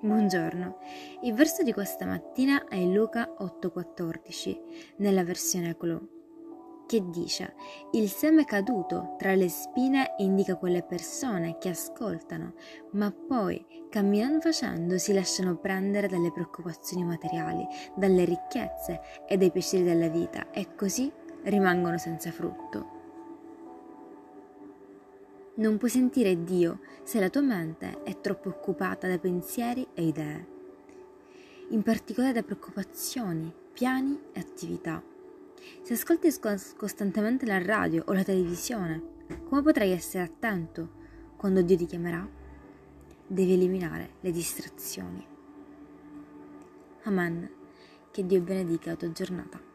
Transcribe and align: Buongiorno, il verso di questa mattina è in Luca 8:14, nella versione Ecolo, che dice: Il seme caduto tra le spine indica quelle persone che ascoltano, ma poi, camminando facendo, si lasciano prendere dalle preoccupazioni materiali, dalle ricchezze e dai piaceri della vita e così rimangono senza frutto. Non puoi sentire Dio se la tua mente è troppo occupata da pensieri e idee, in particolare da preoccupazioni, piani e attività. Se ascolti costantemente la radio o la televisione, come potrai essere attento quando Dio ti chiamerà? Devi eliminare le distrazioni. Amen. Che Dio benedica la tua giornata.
Buongiorno, 0.00 0.78
il 1.22 1.34
verso 1.34 1.64
di 1.64 1.72
questa 1.72 2.06
mattina 2.06 2.68
è 2.68 2.76
in 2.76 2.94
Luca 2.94 3.34
8:14, 3.36 4.94
nella 4.98 5.24
versione 5.24 5.70
Ecolo, 5.70 6.84
che 6.86 7.02
dice: 7.10 7.54
Il 7.90 8.08
seme 8.08 8.44
caduto 8.44 9.16
tra 9.18 9.34
le 9.34 9.48
spine 9.48 10.14
indica 10.18 10.54
quelle 10.54 10.84
persone 10.84 11.58
che 11.58 11.70
ascoltano, 11.70 12.54
ma 12.92 13.10
poi, 13.10 13.66
camminando 13.90 14.38
facendo, 14.38 14.98
si 14.98 15.12
lasciano 15.12 15.56
prendere 15.56 16.06
dalle 16.06 16.30
preoccupazioni 16.30 17.02
materiali, 17.02 17.66
dalle 17.96 18.24
ricchezze 18.24 19.00
e 19.26 19.36
dai 19.36 19.50
piaceri 19.50 19.82
della 19.82 20.08
vita 20.08 20.52
e 20.52 20.76
così 20.76 21.12
rimangono 21.42 21.98
senza 21.98 22.30
frutto. 22.30 22.97
Non 25.58 25.76
puoi 25.76 25.90
sentire 25.90 26.44
Dio 26.44 26.78
se 27.02 27.18
la 27.18 27.30
tua 27.30 27.40
mente 27.40 28.04
è 28.04 28.20
troppo 28.20 28.48
occupata 28.48 29.08
da 29.08 29.18
pensieri 29.18 29.88
e 29.92 30.06
idee, 30.06 30.46
in 31.70 31.82
particolare 31.82 32.32
da 32.32 32.44
preoccupazioni, 32.44 33.52
piani 33.72 34.20
e 34.32 34.38
attività. 34.38 35.02
Se 35.82 35.94
ascolti 35.94 36.32
costantemente 36.76 37.44
la 37.44 37.60
radio 37.60 38.04
o 38.06 38.12
la 38.12 38.22
televisione, 38.22 39.02
come 39.48 39.62
potrai 39.62 39.90
essere 39.90 40.22
attento 40.22 40.90
quando 41.36 41.60
Dio 41.62 41.76
ti 41.76 41.86
chiamerà? 41.86 42.24
Devi 43.26 43.54
eliminare 43.54 44.10
le 44.20 44.30
distrazioni. 44.30 45.26
Amen. 47.02 47.50
Che 48.12 48.24
Dio 48.24 48.40
benedica 48.40 48.90
la 48.90 48.96
tua 48.96 49.10
giornata. 49.10 49.67